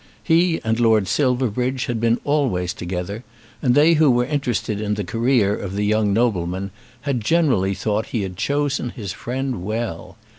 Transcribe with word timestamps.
He 0.23 0.59
and 0.63 0.79
Lord 0.79 1.07
Silverbridge 1.07 1.85
had 1.85 1.99
been 2.01 2.19
always 2.23 2.73
together, 2.73 3.23
and 3.61 3.75
they 3.75 3.93
who 3.93 4.09
were 4.09 4.25
interested 4.25 4.81
in 4.81 4.95
the 4.95 5.03
career 5.03 5.55
of 5.55 5.75
the 5.75 5.85
young 5.85 6.11
nobleman 6.11 6.71
had 7.01 7.21
generally 7.21 7.75
thought 7.75 8.07
he 8.07 8.23
had 8.23 8.35
chosen 8.35 8.89
his 8.89 9.11
friend 9.13 9.63
well. 9.63 10.17